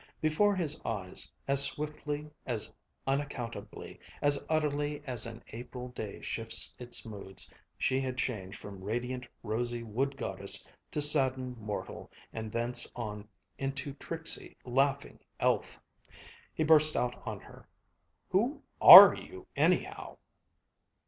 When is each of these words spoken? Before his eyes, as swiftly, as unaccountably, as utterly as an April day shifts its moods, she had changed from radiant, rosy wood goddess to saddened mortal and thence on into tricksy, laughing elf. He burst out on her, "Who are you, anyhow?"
Before 0.19 0.55
his 0.55 0.83
eyes, 0.83 1.31
as 1.47 1.61
swiftly, 1.61 2.31
as 2.47 2.75
unaccountably, 3.05 3.99
as 4.19 4.43
utterly 4.49 5.03
as 5.05 5.27
an 5.27 5.43
April 5.49 5.89
day 5.89 6.23
shifts 6.23 6.73
its 6.79 7.05
moods, 7.05 7.51
she 7.77 8.01
had 8.01 8.17
changed 8.17 8.57
from 8.57 8.83
radiant, 8.83 9.27
rosy 9.43 9.83
wood 9.83 10.17
goddess 10.17 10.65
to 10.89 11.01
saddened 11.03 11.59
mortal 11.59 12.09
and 12.33 12.51
thence 12.51 12.91
on 12.95 13.27
into 13.59 13.93
tricksy, 13.93 14.57
laughing 14.65 15.19
elf. 15.39 15.79
He 16.51 16.63
burst 16.63 16.95
out 16.95 17.21
on 17.27 17.39
her, 17.41 17.67
"Who 18.29 18.63
are 18.81 19.13
you, 19.13 19.45
anyhow?" 19.55 20.17